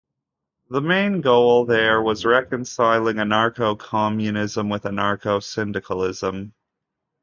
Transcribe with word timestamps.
The 0.71 0.81
main 0.81 1.21
goal 1.21 1.67
there 1.67 2.01
was 2.01 2.25
reconciling 2.25 3.17
anarcho-communism 3.17 4.67
with 4.67 4.81
anarcho-syndicalism. 4.85 6.55